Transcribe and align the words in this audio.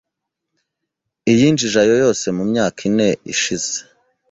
iyinjije 1.31 1.77
ayo 1.83 1.93
yose 2.03 2.25
mu 2.37 2.43
myaka 2.51 2.79
ine 2.89 3.07
ishize. 3.33 3.75